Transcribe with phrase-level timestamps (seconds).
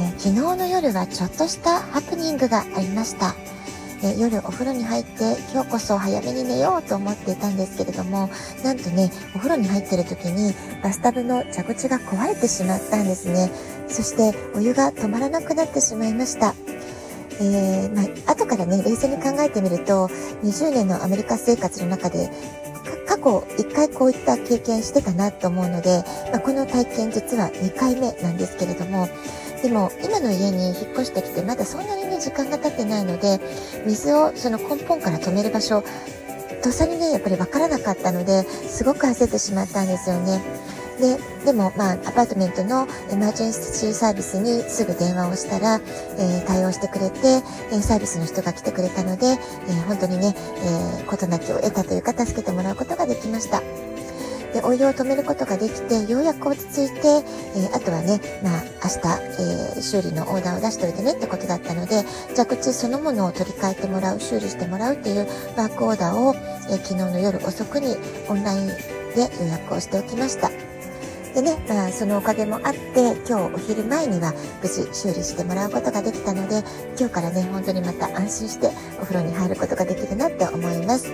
[0.00, 3.34] え、昨日の夜はちょっとしたハプニングがありました。
[4.02, 8.30] え夜お風呂に入って今日こそ早めに寝ようと思っていたんですけれども
[8.64, 13.50] なんとねお風呂に入ってる時にバスタブの蛇口が壊れてしまったんですね
[13.88, 16.54] そしてお湯が止まらなくなってしまいました
[17.42, 20.08] えー、まあ、後からね冷静に考えてみると
[20.44, 22.30] 20年のアメリカ生活の中で
[23.06, 29.08] 過去1回こういった経験してたなと思うので、まあ、この体験実は2回目なんですけれども
[29.62, 33.40] でも今の家に引っ越してきてまだそんなにね時間が経ってないので
[33.86, 35.82] 水をその根本から止める場所
[36.62, 40.40] とっさにねやっぱり分からなかったのですごく焦ってしまったんですよね。
[41.00, 45.80] ででも、まあ、アパートメントのエマージェンシーサービスにすぐ電話をしたら、
[46.18, 53.62] えー、対応してくれて、えサービスの人が来てくれたので、えー、本当にね、えー、事なきを得たというか助けてもらうことができました。
[54.52, 62.02] でお湯を止めることができてようやく落ち着いて、えー、あとはね、まあ、明日、えー、修理のオーダーを出しておいてねってことだったので
[62.36, 66.34] 蛇口そのものを取り替えてもらう修理してもらうっていうワークオーダーを、
[66.70, 67.96] えー、昨日の夜遅くに
[68.28, 68.66] オンライン
[69.14, 70.50] で予約をしておきました。
[71.34, 76.64] でね、まあ、そのおかげもあって、今日お昼前には無事修理してもらうことができたので、
[76.98, 81.06] 今日からね、本当にまた安心してお風呂に入ることができるなって思います。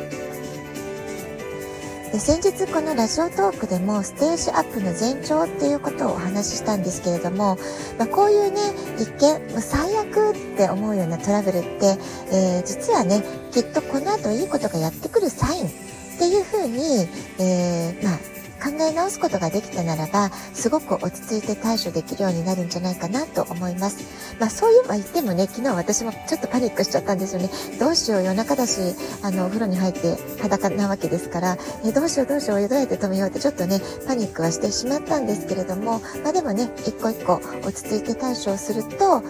[2.16, 7.58] で先日このラジオトークでもステージアップの前兆っていうことをお話ししたんですけれども、
[7.98, 8.58] まあ、こういうね
[8.98, 11.98] 一見最悪って思うようなトラブルって、
[12.32, 15.70] えー、実はねきっとこの後いいことがやってくるサインっ
[16.18, 17.06] ていうふうに、
[17.38, 18.35] えー、まあ
[18.66, 24.04] 考え直すことができたならば、すごく落ち着いて対処できるようになるんじゃないかなと思います。
[24.40, 27.48] まあそういうは言ってもね、昨日私もちょっとパニックしちゃったんですよね。
[27.78, 28.80] どうしよう、夜中だし、
[29.22, 39.22] あの、お風呂に入って裸なわけですから、えどうしようどうしよう、どうやって止めようってちょっとね、パニックはしてしまったんですけれども、まあでもね、一個一個落ち着いて対処をすると、あ、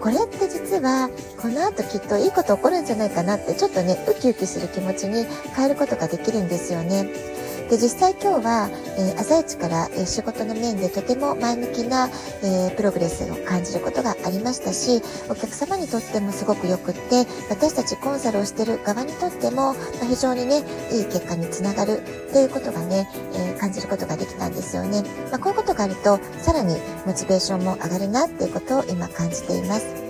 [0.00, 7.40] これって実はこの後きっといいこと起こるんじゃないかなってちょっとねウキウキする気持ちに変えることができるんですよね。
[7.70, 12.08] で実際今日は、えー、朝一から、えー、仕事の面でとても前向きな、
[12.42, 26.76] えー、プログレスを感じることがありましたしお客様にとってもすごくよくって私たちコンサルをしてる側にとっても、まあ、非常にねいい結果につながるということがね、え感じることができたんですよね、まあ、こういうことがあるとさらに
[27.06, 30.09] モチベーションも上がるなっていうことを今感じています。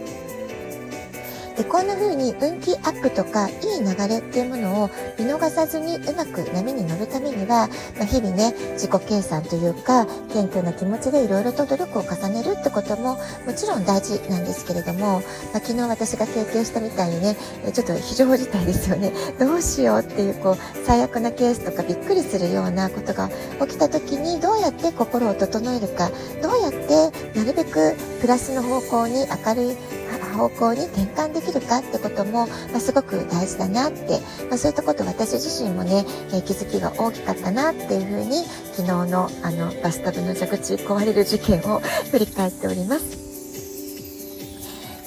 [1.61, 15.21] でこんな風に運気アップとかいい流れっていうものを見逃さずにうまく波に乗るためには、まあ、日々ね自己計算というか謙虚な気持ちでいろいろと努力を重ねるってことももちろん大事なんですけれども、
[15.53, 17.37] まあ、昨日私が経験したみたいにね
[17.75, 19.13] ちょっと非常事態ですよね。
[19.39, 20.57] どうしようっていうこう
[20.87, 23.29] 最悪なケースとかびっくりするようなことが
[23.61, 26.11] 起きた時にどうやって心を整えるか
[26.41, 30.00] どうやってなるべくプラスの方向に明るい
[30.31, 41.81] 方向に転換できるかってことも、まあ、すごく大事だなって、まあ、そういったこと私自身もね、えー、気づきが大きかったなっていうふうに昨日のあのバスタブの蛇口壊れる事件を
[42.11, 43.21] 振り返っております。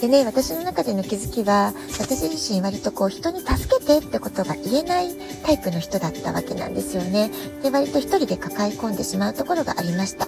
[0.04, 7.32] でね、私の中での気づきは、私自身割とこう人に助けてってことが言えないタイプの人だったわけなんですよね。
[7.62, 10.28] で、割と一人で抱え込んでしまうところがありました。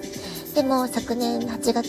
[0.56, 1.86] でも昨年8月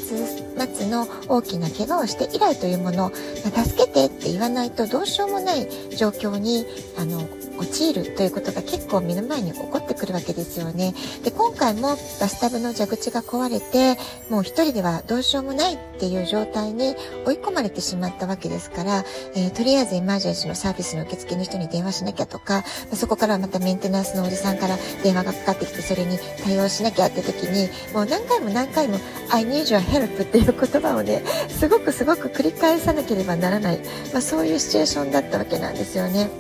[0.75, 6.67] 末の大きな怪我をして以来というもの、助けてって言わないとどうしようもない状況に、
[6.99, 7.29] あの、
[7.59, 10.95] 陥るということが結構目の前に起こってくるわけですよね。
[11.25, 13.99] で、今回もバスタブの蛇口が壊れて、
[14.31, 19.05] もう一人ではどうしようもないっていう状態に追い込まれてしまったわけですから、
[19.35, 28.99] えー、とりあえずエマージェンシーのサービスの受付の人に電話しなきゃとか、そこからまたメンテナンスのおじさんから電話がかかってきてそれに対応しなきゃって時に、もう何回も何回も
[29.31, 33.81] I need your help っていう言葉をね、すごくすごく繰り返さなければならない、
[34.15, 36.31] まあ、そういうシチュエーションだったわけなんですよね。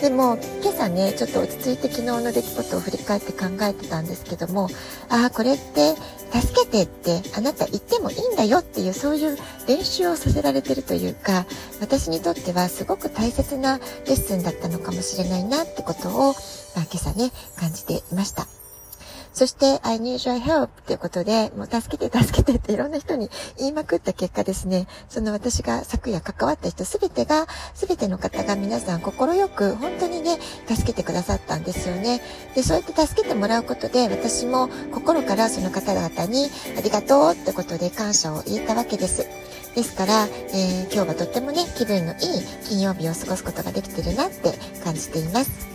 [0.00, 4.68] でも今朝ねちょっと落ち着いて昨日の出来事を振り返って考えてたんですけども
[5.08, 5.94] ああこれって
[6.32, 9.36] 助けてってあなた言ってもいいんだよっていうそういう
[9.68, 11.46] 練習をさせられてるというか
[11.80, 16.32] 私にとってはすごく大切なレッスンだったのかもしれないなってことを、
[16.74, 18.61] まあ、今朝ね感じていました。
[19.32, 30.38] そして、I need your help っていうことで、もう助けて 助けてっていろんな人に言いまくった結果ですね、その私が昨夜関わった人すべてが、すべての方が皆さん快く本当にね、
[30.68, 32.20] 助けてくださったんですよね。
[32.54, 39.26] で、そうやって助けてもらうことで、私も心からその方々にありがとうってことで感謝を言えたわけです。
[39.74, 42.18] ですから、えー、今日はとってもね、気分のいい
[42.68, 44.52] 金曜日を過ごすことができてるなって
[44.84, 45.71] 感じています。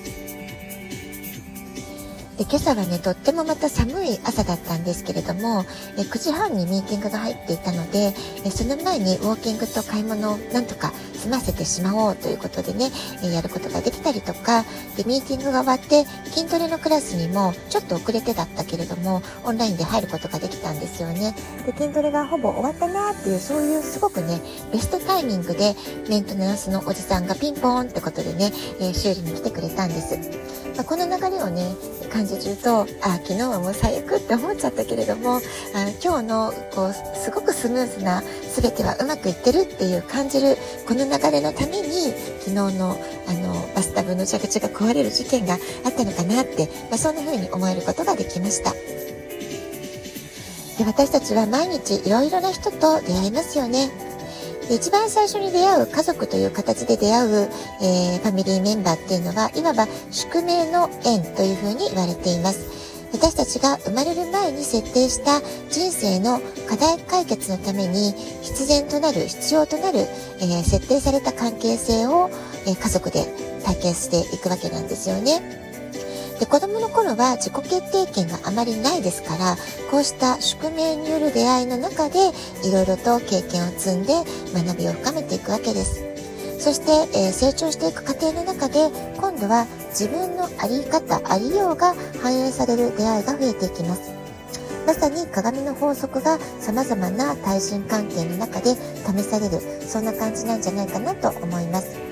[2.37, 5.65] で今朝はねとってもまた寒い朝だったんですけれども
[5.97, 8.13] え9時半にミーティングが入っていたので
[8.45, 12.91] えその前にウォーキングと買い物をなんとか済ませてしまおうということでね
[13.23, 14.63] えやることができたりとか
[14.95, 21.33] でミーティングが終わって筋トレのクラスにもちょっと遅れてだったけれどもオンラインで入ることができたんですよね。
[21.65, 24.39] で筋トレがほぼ終わったなっていうそういうすごくね
[24.71, 25.75] ベストタイミングで
[26.07, 30.17] メンテナンスのおじさんがピンポーンってことでね、え、修理に来てくれたんです、
[30.75, 31.73] まあ、この流れをね
[32.27, 35.39] じるとあ昨日はもう最悪って思っちゃったけれどもあ
[36.03, 38.21] 今日のこうすごくスムーズな
[38.56, 40.57] 全てはうまくいってるっていう感じる
[40.88, 42.97] この流れのために昨日の
[43.27, 48.71] あのバスタブの蛇口が壊れる事件があったのかなって、まあ、そんな風に思えることができました。
[50.77, 54.06] で私たちは毎日いろいろな人と出会いますよね。
[54.69, 57.49] 一番最初に出会う家族という形で出会う、
[57.81, 62.77] えー、ファミリーメンバーっていうのはいわば宿命の縁というふうに言われています。
[63.13, 68.11] 私たちが生まれる前に設定した人生の課題解決のために
[68.41, 72.29] 必然となる必要となる、えー、設定された関係性を、
[72.65, 73.25] えー、家族で
[73.63, 75.66] 体験していくわけなんですよね。
[76.39, 79.55] で子供の頃は自己決定権があまりないですから
[79.89, 82.19] こうした宿命による出会いの中で
[82.63, 84.13] いろいろと経験を積んで
[84.53, 86.03] 学びを深めていくわけです。
[86.59, 94.11] そして、えー、成長していく過程の中で今度は自分の在り方ありようが反映される出会いが増えていきます。
[94.85, 102.06] まさに鏡の法則が様々な対人関係の中で試されるそんな感じなんじゃないかなと思います。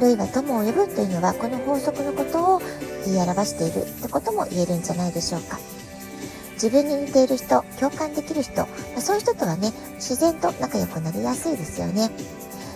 [0.00, 2.62] 類は友を呼ぶというのはこの法則のことを
[3.04, 5.58] 言い表しているってことも言えるんじゃないでしょうか。
[6.54, 12.10] 自分に似ている人、共感できる人、まそういう人とはね、自然と仲良くなりやすいですよね。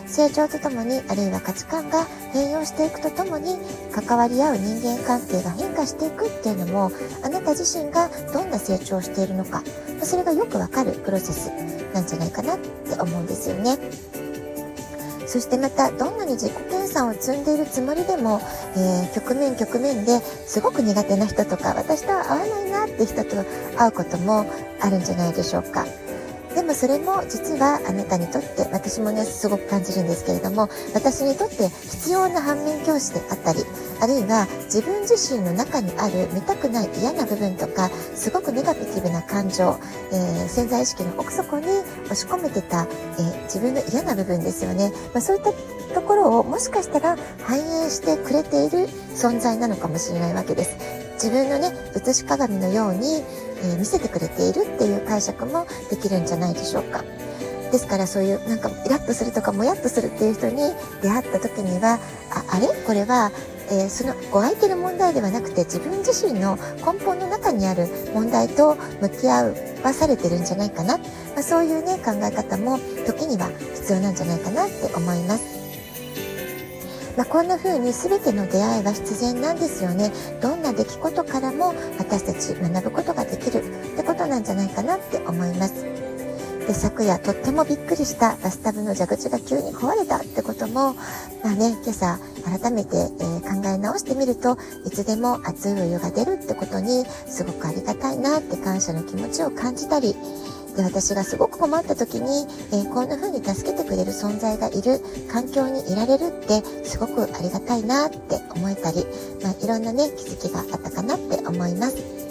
[0.06, 3.58] 成長とともに、あるいは価値観が変容していくとともに、
[3.92, 6.92] 関わり合う人間関係が変化していくっていうのも、
[7.22, 9.62] あなた自身がどんな成長をしているのか、
[10.02, 11.50] それがよくわかるプロセス
[11.92, 13.78] なんじゃないかなって思うんですよね。
[15.26, 16.52] そしてまたどんなに自己
[16.94, 18.40] さを積んでいるつもりでも、
[18.76, 23.44] えー、局面局面ですごく苦手な人とか私とは合わないなって人と
[23.76, 24.46] 会うことも
[24.80, 25.84] あるんじゃないでしょうか。
[26.54, 33.60] でもそれも実はあなたにとって私もねすごく感じるんですけれども私にとって必要な反面教師であったり
[34.00, 39.78] あるいは自分自身の中にある見たくない嫌な部分とかすごくネガティブな感情、
[40.12, 41.66] えー、潜在意識の奥底に
[42.04, 45.52] 押し込めてた、えー、自分の嫌な部分ですよね、まあ、そういった
[45.94, 51.03] ところをもしかしたら反映してくれている存在なのかもしれないわけです。
[51.14, 53.22] 自分のね写し鏡のように、
[53.62, 57.04] えー、見せてくれているっていう解釈もできるんじゃないでしょうか。
[57.72, 60.72] ですからそういうなんかイラッとするとかもやっとするっていう人に
[61.02, 61.98] 出会った時には
[62.30, 62.68] ああれ？
[62.86, 63.32] これは
[63.70, 71.04] えー、そのお相手の問題ではなくて自分自身の根本の中にある問題と向き合わされてるんじゃないかな、ま
[71.38, 75.53] あ、そういうね考え方も時には必要なんじゃないかなって思います。
[77.16, 80.12] まあ、こんな風に全ての出会いは必然なんですよね。
[80.42, 85.84] どんな出来事からも私たち学ぶことができるってことなんじゃないかなって思います。
[86.66, 90.94] で昨夜とってもびっくりしたバスタブの蛇口が急に壊れたってことも、
[91.42, 94.56] まあね、今朝改めて、えー、考え直してみると
[94.86, 100.16] いつでも熱いお湯が出るってことにすごくありがたいなって感謝の気持ちを感じたり
[100.76, 105.00] で私がすごく困った時に、えー、こんな風に助けてくれる存在がいる
[105.30, 109.06] 環境にいられるってすごくありがたいなって思えたり、
[109.42, 112.23] まあ、いろんなね気づきがあったかなって思います。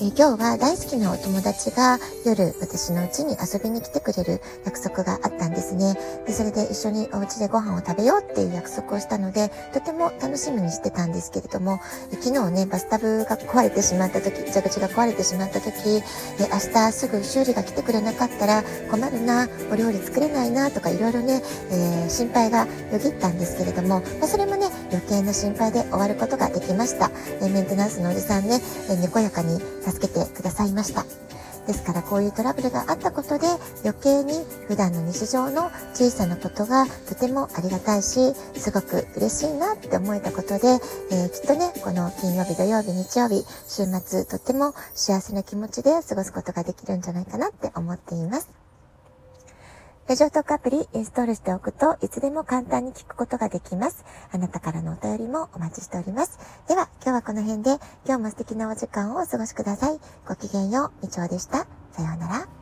[0.00, 5.94] えー、今日は大好きなお友達が夜私の家に遊びに来てくれる約束があったんですね。
[6.26, 11.80] で、それで一緒にお家でご飯を食べようっていう約束をしたので、とても楽しみにしてたんですけれども、
[12.12, 16.02] え昨日ね、バスタブが壊れてしまった時、蛇口が壊れてしまった時、え
[16.50, 27.10] 明日すぐ修理が来てくれなかったら困るな、お料理作れないなとかいろいろね、えー、心配がよぎったんですけれども、まあ、それもね、余計な心配で終わることができました。
[27.42, 31.04] えメンテナンスのおじさんね、えにこやかに助けてくださいました。
[31.66, 33.46] ですからこういうトラブルがあったことで
[33.84, 34.32] 余計に
[34.66, 40.80] 普段の日常の小さなことがとてもありがたいし、すごく嬉しいなって思えたことで、
[41.12, 48.69] えー、きっとね、この金曜日、土曜日、日曜日、週末とっても幸せな気持ちで過ごすことができるんじゃないかなって思っています。
[50.10, 54.04] ラジオトークアプリインストールしておくといつでも簡単に聞くことができます。
[54.32, 56.40] あなたからのお便りもお待ちしております。
[56.66, 60.00] では今日はこの辺で今日も素敵なお時間をお過ごしください。
[60.26, 61.58] ごきげんよう、みちょうでした。
[61.92, 62.59] さようなら。